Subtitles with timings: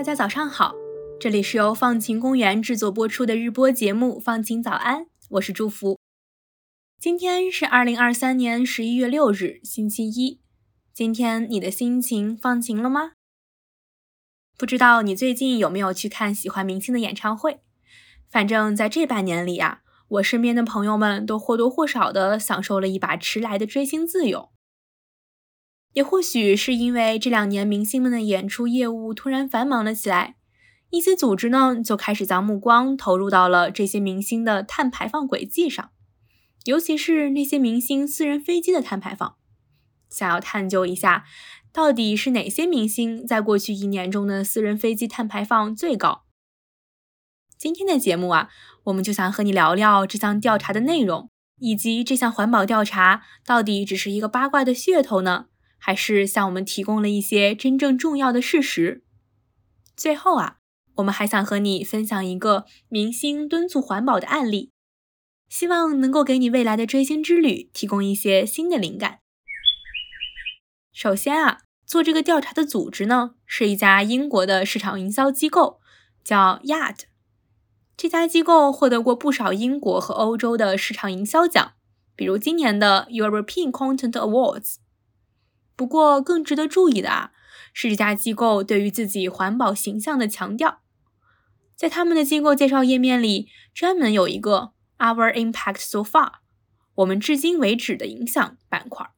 [0.00, 0.74] 大家早上好，
[1.20, 5.02] 这里是由放晴公园制作播出的日播节目《放晴早安》，
[5.32, 5.98] 我是祝福。
[6.98, 10.40] 今天是二零二三年十一月六日，星期一。
[10.94, 13.12] 今天你的心情放晴了吗？
[14.56, 17.60] 不知道你最近有没有去看喜欢明星的演唱会？
[18.30, 24.48] 反正在这半年里啊，我身边的朋友们都或多或少的享受了一把迟来的追星自由。
[25.92, 30.36] 也或许是因为这两年明星们的演出业务突然繁忙了起来，
[30.90, 35.90] 一些组织呢就开始将目光投入到了这些明星的碳排放轨迹上，
[36.64, 39.36] 尤其是那些明星私人飞机的碳排放，
[40.08, 41.24] 想要探究一下，
[41.72, 46.22] 到底是哪些明星在过去一年中的私人飞机碳排放最高。
[47.58, 48.48] 今天的节目啊，
[48.84, 55.46] 我们就想和你聊聊这项调查的内容，以及这项环保调查到底只是一个八卦的噱头呢？
[55.80, 59.02] 还是向我们提供了一些真正重要的事实。
[59.96, 60.58] 最后啊，
[60.96, 64.70] 我们还想和你分享一个明星敦促环保的案例，
[65.48, 69.18] 希望能够给你未来的追星之旅提供一些新的灵感。
[70.92, 75.80] 首先啊，做这个调查的组织呢，是一家英国的市场营销机构，
[76.22, 77.00] 叫 Yard。
[77.96, 81.72] 这家机构获得过不少英国和欧洲的市场营销奖，
[82.16, 84.76] 比如今年的 European Content Awards。
[85.80, 87.30] 不过，更值得注意的啊，
[87.72, 90.82] 是这家机构对于自己环保形象的强调。
[91.74, 96.32] 在他们的机构介绍页面里，专门有一个 “Our Impact So Far”（
[96.96, 99.08] 我们至今为止的影响）板块，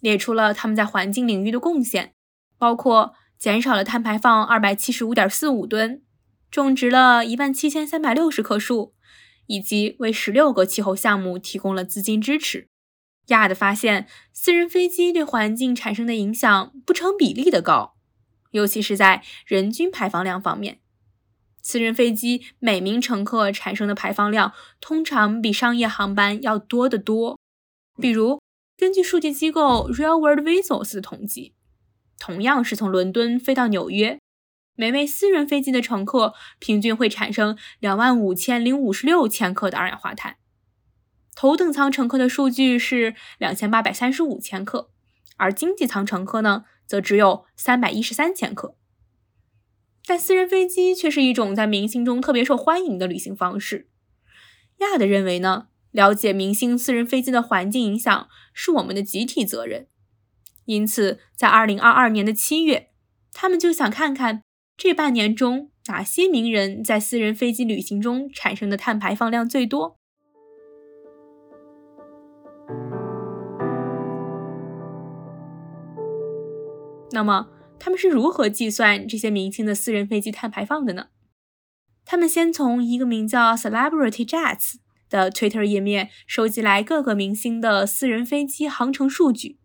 [0.00, 2.14] 列出了他们在环境领域的贡献，
[2.58, 6.02] 包括减少了碳排放二百七十五点四五吨，
[6.50, 8.96] 种植了一万七千三百六十棵树，
[9.46, 12.68] 以及为十六个气候项目提供了资金支持。
[13.26, 17.96] 亚的发现，私人飞机对环境产生的影响不成比例的高，
[18.52, 20.78] 尤其是在人均排放量方面，
[21.62, 27.38] 私人飞机每名乘客产生的排放量通常比商业航班要多得多。
[28.00, 28.40] 比如，
[28.76, 31.54] 根据数据机构 Real World Vessels 的统计，
[32.18, 34.18] 同样是从伦敦飞到纽约，
[34.76, 40.36] 每位私人飞机的乘客平均会产生两万五千零五十六千克的二氧化碳。
[41.36, 44.90] 头等舱乘客的数据是两千八百三十五千克，
[45.36, 48.74] 而经济舱乘客呢，则只有三百一十三千克。
[50.06, 53.90] 但私人飞机却是一种在明星中特别受欢迎的旅行方式。
[54.78, 59.88] 亚的认为呢，了解明星私人飞机的环境影响是我们的集体责任。
[60.64, 62.88] 因此，在二零二二年的七月，
[63.34, 64.42] 他们就想看看
[64.76, 69.98] 这半年中哪些名人在私人飞机旅行中产生的碳排放量最多。
[77.16, 81.06] 那么他们是如何计算这些明星的私人飞机碳排放的呢？
[82.04, 84.74] 他们先从一个名叫 Celebrity Jets
[85.08, 89.58] 的 Twitter 页面收集来各个明星的私人飞机航程数据。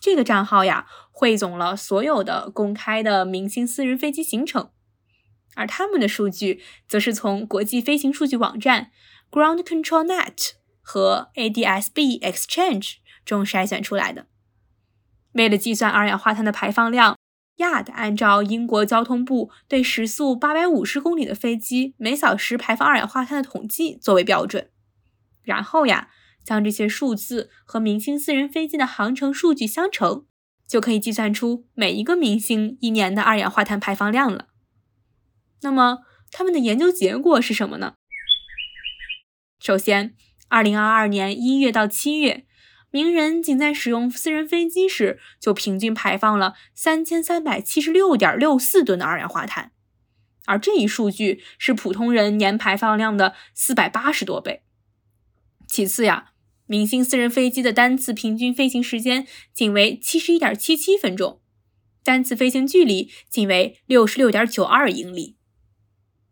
[0.00, 4.70] 这个账号呀，汇总了所有的公开的明星私人飞机行程，
[5.54, 8.90] 而他们的数据则是从国际飞行数据网站
[9.30, 12.94] Ground Control Net 和 ADS-B Exchange
[13.24, 14.26] 中筛选出来的。
[15.32, 17.16] 为了计算二氧化碳的排放量，
[17.56, 24.70] 亚的按照英国交通部对时速八百五十公里的飞机每小时排放二氧化碳的统计作为标准，
[25.42, 26.08] 然后呀，
[26.44, 30.26] 将这些数字和明星私人飞机的航程数据相乘，
[30.66, 34.48] 就可以计算出每一个明星一年的二氧化碳排放量了。
[35.62, 36.00] 那么
[36.30, 37.94] 他们的研究结果是什么呢？
[39.60, 40.14] 首先，
[40.48, 42.46] 二零二二年一月到七月。
[42.92, 49.72] 名人仅在使用私人飞机时，就平均排放了三千三百七十六点六四吨的二氧化碳，
[50.44, 54.62] 而这一数据是普通人年排放量的四百八十多倍。
[55.66, 56.32] 其次呀，
[56.66, 61.40] 明星私人飞机的单次平均飞行时间仅为七十一点七七分钟，
[62.04, 65.38] 单次飞行距离仅为六十六点九二英里。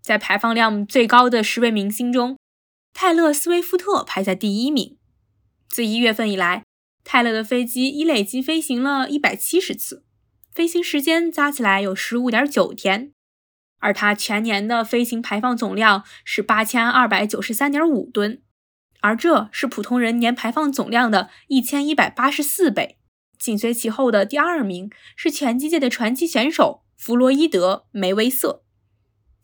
[0.02, 2.36] 在排放量最高的十位明星中，
[2.92, 4.98] 泰勒·斯威夫特排在第一名。
[5.70, 6.64] 自一月份以来，
[7.04, 10.04] 泰勒的飞机已累计飞行了一百七十次，
[10.52, 13.12] 飞行时间加起来有十五点九天，
[13.78, 18.42] 而他全年的飞行排放总量是八千二百九十三点五吨，
[19.00, 22.98] 而这是普通人年排放总量的一千一百八十四倍。
[23.38, 28.64] 紧随其后的第二名是拳击界的传奇选手弗洛伊德·梅威瑟，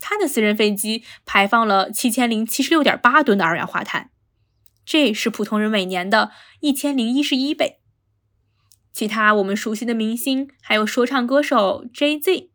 [0.01, 4.11] 他的私人飞机排放了七千零七十六点八吨的二氧化碳。
[4.87, 6.31] 这是普通人每年的
[6.61, 7.81] 一千零一十一倍。
[8.93, 12.51] 其他我们熟悉的明星还有说唱歌手 Jay Z，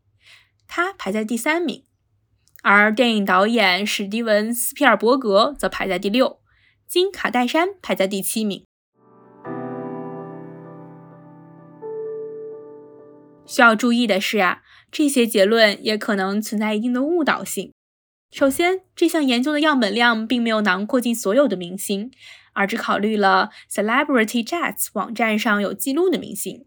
[0.66, 1.84] 他排在第三名，
[2.62, 6.40] 而电影导演史蒂文·斯皮尔伯格则排在第六，
[6.88, 8.64] 金·卡戴珊排在第七名。
[13.44, 17.74] 需要注意的是啊，这些结论也可能存在一定的误导性。
[18.32, 22.10] 首先，这项研究的样本量并没有囊括进所有的明星，
[22.54, 26.64] 而只考虑了 Celebrity Jets 网站上有记录的明星。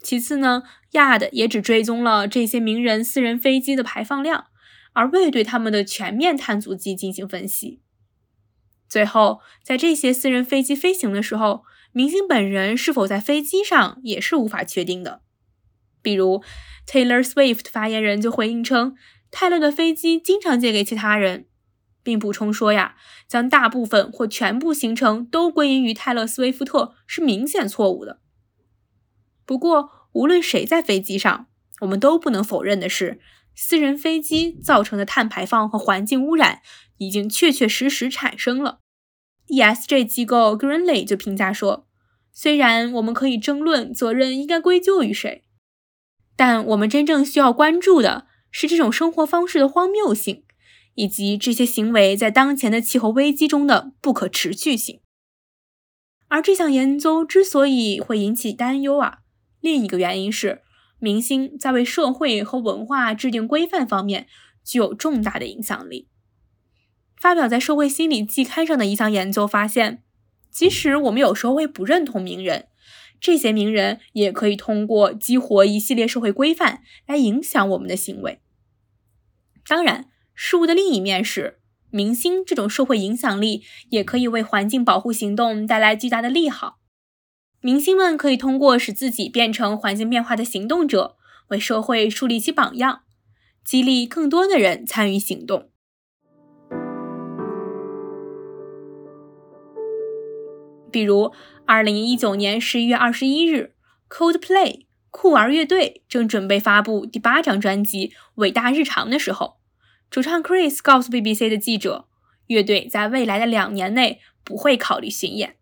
[0.00, 0.62] 其次呢
[0.92, 4.46] ，Yard 也只追踪了这些名人私人飞机的排放量，
[4.92, 7.82] 而未对他们的全面碳足迹进行分析。
[8.88, 15.22] 最后，在这些私人飞机飞行的时候，明星本人是否在飞机上也是无法确定的。
[16.00, 16.44] 比如
[16.86, 18.94] ，Taylor Swift 发言人就回应称。
[19.30, 21.46] 泰勒的飞机经常借给其他人，
[22.02, 22.96] 并补充说：“呀，
[23.28, 28.20] 将大部分或全部行程都归因于泰勒·斯威夫特是明显错误的。”
[29.46, 31.46] 不过，无论谁在飞机上，
[31.80, 33.20] 我们都不能否认的是，
[33.54, 36.62] 私人飞机造成的碳排放和环境污染
[36.98, 38.78] 已经确确实实产生了。
[39.48, 41.86] ESG 机构 Greenly 就评价说
[42.32, 45.44] ：“虽然我们可以争论责任应该归咎于谁，
[46.36, 50.44] 但我们真正需要关注的。”是这种生活方式的荒谬性，
[50.94, 55.00] 以及这些行为在当前的气候危机中的不可持续性。
[56.28, 59.18] 而这项研究之所以会引起担忧啊，
[59.60, 60.62] 另一个原因是
[60.98, 64.28] 明星在为社会和文化制定规范方面
[64.64, 66.08] 具有重大的影响力。
[67.16, 70.02] 发表在《社会心理季刊》上的一项研究发现，
[70.50, 72.69] 即使我们有时候会不认同名人。
[73.20, 78.40] 这些名人也可以通过激活一系列社会规范来影响我们的行为。
[79.68, 86.78] 当然，事物的另一面是，明星这种社会影响力也可以为环境保护行动带来巨大的利好。
[87.60, 91.16] 明星们可以通过使自己变成环境变化的行动者，
[91.48, 93.02] 为社会树立起榜样，
[93.62, 95.70] 激励更多的人参与行动。
[100.90, 101.32] 比如，
[101.64, 103.74] 二零一九年十一月二十一日
[104.08, 109.58] ，Coldplay 酷儿乐队正准备发布第八张专辑《伟大日常》的时候，
[110.10, 112.06] 主唱 Chris 告诉 BBC 的记者，
[112.46, 115.56] 乐队在未来的两年内不会考虑巡演，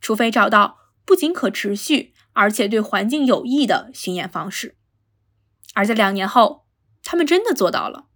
[0.00, 4.76] 除非找到不仅可持续，而且对环境有益的巡演方式。
[5.74, 6.66] 而在两年后，
[7.02, 8.06] 他们真的做到了。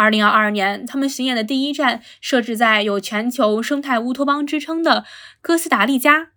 [0.00, 5.04] 二零二二年，他们巡演的第一站设置在有全球生态乌托邦之称的
[5.42, 6.30] 哥斯达黎加。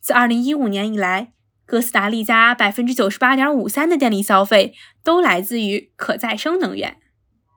[0.00, 1.32] 自二零一五年以来，
[1.64, 4.74] 哥斯达黎加百分之九十八点五三的电力消费
[5.04, 6.96] 都来自于可再生能源，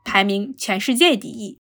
[0.06, 1.58] 排名全世界第一。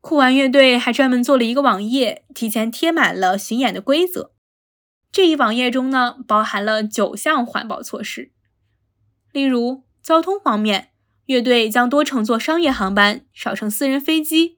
[0.00, 4.32] 酷玩乐队还专门做了一个网页，提前贴满了巡演的规则。
[5.12, 8.32] 这一网页中呢，包含了九项环保措施，
[9.30, 10.90] 例如交通方面。
[11.28, 14.56] 乐队将多乘坐商业航班，少乘私人飞机，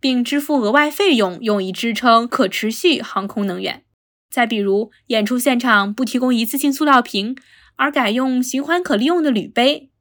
[0.00, 3.84] 并支付额外费用，用以支撑可持续航空能源。
[4.28, 7.36] 再比如，演出现场不提供一次性塑料瓶，
[7.76, 9.92] 而改用循环可利用的铝杯，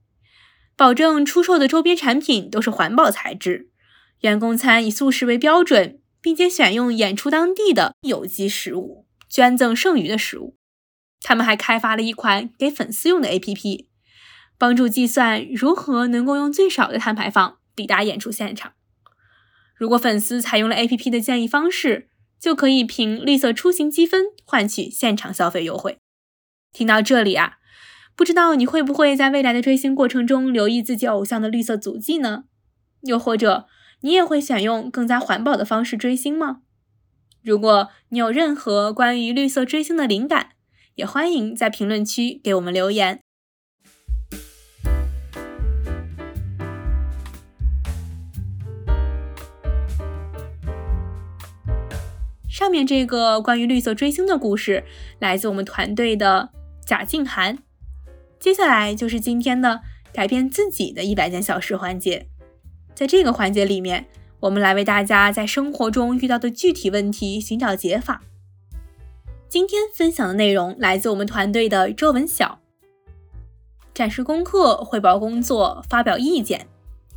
[0.76, 3.70] 保证出售的周边产品都是环保材质。
[4.22, 10.56] 员工餐以素食为标准，并且选用演出当地的有机食物，捐赠剩余的食物。
[11.22, 13.86] 他们还开发了一款给粉丝用的 APP。
[14.58, 18.74] 帮助计算如何能够用最少的碳排放抵达演出现场。
[19.76, 22.10] 如果粉丝采用了 APP 的建议方式，
[22.40, 25.98] 就可以凭绿色出行积分换取现场消费优惠。
[26.72, 27.58] 听到这里啊，
[28.16, 32.46] 不知道你会不会在未来的追星过程中留意自己偶像的绿色足迹呢？
[33.02, 33.68] 又或者
[34.02, 36.62] 你也会选用更加环保的方式追星吗？
[37.44, 40.52] 如果你有任何关于绿色追星的灵感，
[40.96, 43.20] 也欢迎在评论区给我们留言。
[52.56, 54.86] 上面这个关于绿色追星的故事
[55.20, 56.52] 来自我们团队的
[56.86, 57.58] 贾静涵。
[58.40, 59.82] 接下来就是今天的
[60.14, 62.30] 改变自己的一百件小事环节。
[62.94, 64.06] 在这个环节里面，
[64.40, 68.22] 我们来为大家在生活中遇到的具体问题寻找解法。
[69.50, 72.60] 今天分享的内容来自我们团队的周文晓。
[73.94, 76.68] 展示功课、汇报工作、发表意见，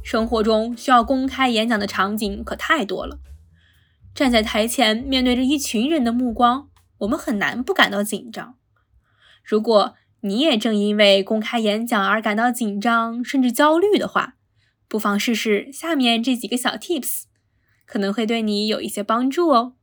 [0.03, 3.17] 生活中需要公开演讲的场景可太多了。
[4.19, 8.59] 站在台前，面对着一群人的目光，我们很难不感到紧张。
[9.45, 14.35] 如果你也正因为公开演讲而感到紧张甚至焦虑的话，
[14.89, 17.27] 不妨试试下面这几个小 tips，
[17.87, 19.77] 可能会对你有一些帮助哦。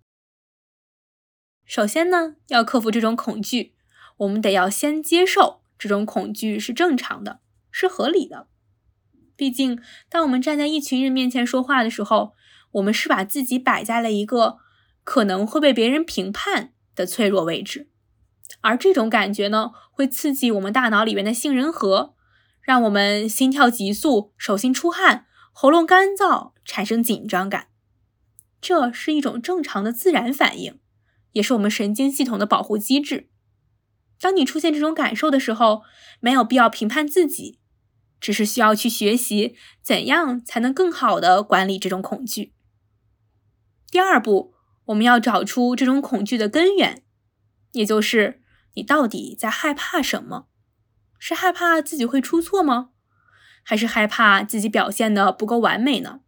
[1.63, 3.74] 首先呢，要克服这种恐惧，
[4.18, 7.39] 我们得要先接受这种恐惧是正常的，
[7.72, 8.50] 是合理的。
[9.38, 12.34] 毕竟，当我们站在一群人面前说话的时候，
[12.75, 14.58] 我们是把自己摆在了一个
[15.03, 17.89] 可能会被别人评判的脆弱位置，
[18.62, 22.15] 而这种感觉呢，会刺激我们大脑里面的杏仁核，
[22.62, 27.67] 让我们心跳急速、手心出汗、喉咙干燥，产生紧张感。
[28.60, 30.79] 这是一种正常的自然反应，
[31.34, 33.29] 也是我们神经系统的保护机制。
[34.20, 35.84] 当你出现这种感受的时候，
[36.20, 37.60] 没有必要评判自己。
[38.20, 42.55] 只是需要去学习怎样才能更好的管理这种恐惧。
[43.96, 44.54] 第二步，
[44.88, 47.02] 我们要找出这种恐惧的根源，
[47.72, 50.48] 也就是你到底在害怕什么？
[51.18, 52.90] 是害怕自己会出错吗？
[53.64, 56.20] 还是害怕自己表现的不够完美呢？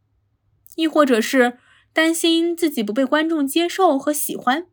[0.78, 1.58] 亦或者是
[1.92, 4.68] 担心自己不被观众接受和喜欢？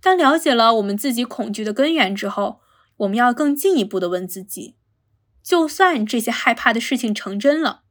[0.00, 2.60] 当了解了我们自己恐惧的根源之后，
[2.98, 4.76] 我们要更进一步的问自己：
[5.42, 7.82] 就算这些害怕的事情成真了，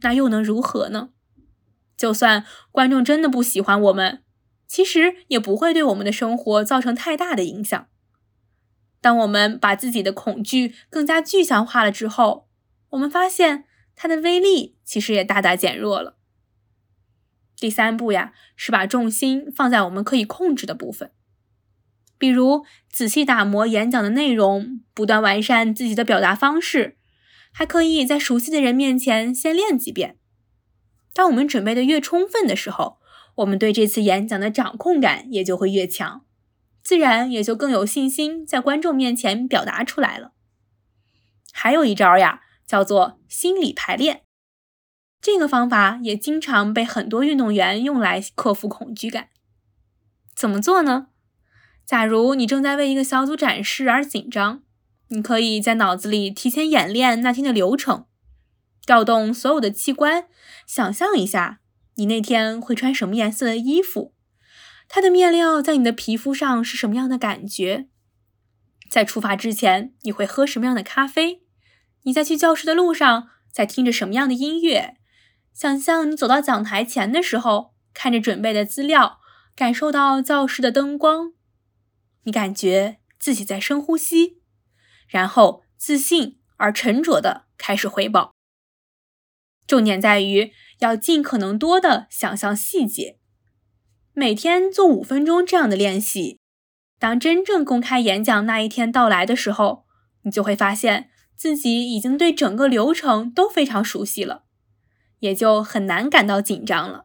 [0.00, 1.10] 那又能如何呢？
[2.00, 4.22] 就算观众真的不喜欢我们，
[4.66, 7.88] 其实也不会对我们的生活造成太大的影响。
[9.02, 12.48] 当我们把自己的恐惧更加具象化了之后，
[12.88, 13.64] 我们发现
[13.94, 16.16] 它的威力其实也大大减弱了。
[17.54, 21.12] 第三步呀，是把重心放在我们可以控制的部分。
[22.16, 26.96] 比如仔细打磨演讲的内容，不断完善自己的表达方式，
[27.52, 30.16] 还可以在熟悉的人面前先练几遍。
[31.12, 32.98] 当我们准备的越充分的时候，
[33.36, 36.24] 我们对这次演讲的掌控感也就会越强，
[36.82, 40.32] 自然也就更有信心在观众面前表达出来了。
[41.52, 44.22] 还有一招呀，叫做心理排练，
[45.20, 49.28] 这个方法也经常被很多运动员用来克服恐惧感。
[50.34, 51.08] 怎么做呢？
[51.84, 54.62] 假如你正在为一个小组展示而紧张，
[55.08, 58.06] 你可以在脑子里提前演练那天的流程，
[58.86, 60.28] 调动所有的器官，
[60.72, 61.58] 想象一下
[61.96, 64.14] 你那天会穿什么颜色的衣服，
[64.88, 67.88] 它的面料在你的皮肤上是什么样的感觉，
[68.88, 71.42] 在出发之前你会喝什么样的咖啡，
[72.04, 74.96] 你在去教室的路上在听着什么样的音乐，
[75.52, 79.18] 想象你走到讲台前的时候，看着准备的资料，
[79.56, 81.32] 感受到教室的灯光。
[82.22, 84.40] 你感觉自己在深呼吸，
[85.08, 88.30] 然后自信而沉着的开始汇报。
[89.70, 90.50] 重点在于
[90.80, 93.20] 要尽可能多的想象细节，
[94.12, 96.40] 每天做五分钟这样的练习。
[96.98, 99.84] 当真正公开演讲那一天到来的时候，
[100.22, 104.42] 你就会发现自己已经对整个流程都非常熟悉了，
[105.20, 107.04] 也就很难感到紧张了。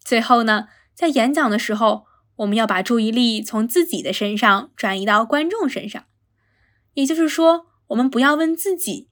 [0.00, 2.08] 最后呢，在演讲的时候。
[2.38, 6.04] 我们要把注意力从自己的身上转移到观众身上，
[6.94, 9.08] 也就是说，我们不要问自己：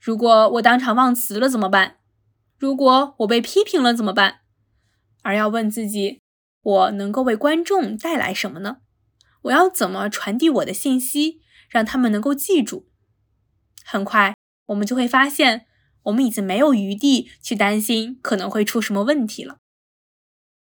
[0.00, 1.96] 如果我当场忘词了怎么办？
[2.56, 4.40] 如果我被批评了怎么办？
[5.22, 6.20] 而要问自己：
[6.62, 8.78] 我能够为观众带来什么呢？
[9.42, 12.88] 我要怎么传递我的信息，让他们能够记住？
[13.84, 14.36] 很快，
[14.66, 15.66] 我们就会发现，
[16.04, 19.56] 我们已经没有余地去担心可能会出什么问题了。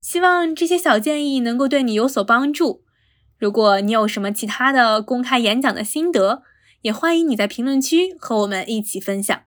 [0.02, 2.84] 希望这些小建议能够对你有所帮助。
[3.38, 6.44] 如果你有什么其他的公开演讲的心得，
[6.82, 9.40] 也欢迎你在评论区和我们一起分享。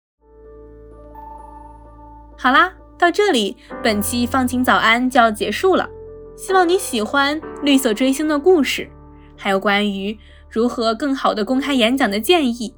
[2.36, 5.88] 好啦，到这里，本期放晴早安就要结束了。
[6.36, 8.88] 希望你喜欢绿色追星的故事，
[9.36, 10.16] 还有关于
[10.48, 12.74] 如何更好的公开演讲的建议。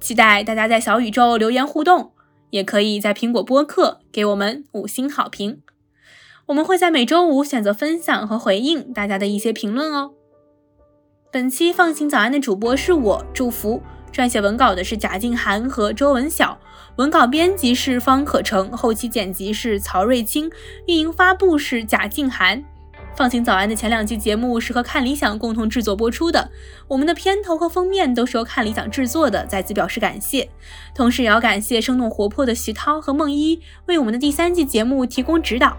[0.00, 2.12] 期待大家在小宇宙留言互动，
[2.50, 5.62] 也可以在苹果播客给我们五星好评。
[6.46, 10.14] 我们会在每周五选择分享和回应大家的一些评论哦。
[11.32, 16.58] 本期放晴早安的主播是我祝福，撰写文稿的是贾静涵和周文晓，
[16.96, 20.50] 文稿编辑是方可成，后期剪辑是曹瑞清，
[20.86, 22.62] 运营发布是贾静涵。
[23.16, 26.50] 放晴早安的前两期节目是和看理想共同制作播出的，
[26.86, 30.50] 我们的片头和封面都是由看理想制作的，再次表示感谢。
[30.94, 35.78] 同时也要感谢生动活泼的徐涛和梦一为我们的第三季节目提供指导。